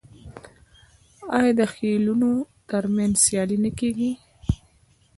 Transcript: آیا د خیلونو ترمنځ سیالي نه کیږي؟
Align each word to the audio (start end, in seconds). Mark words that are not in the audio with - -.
آیا 1.37 1.51
د 1.59 1.61
خیلونو 1.73 2.31
ترمنځ 2.69 3.13
سیالي 3.25 3.57
نه 3.65 3.71
کیږي؟ 3.79 4.11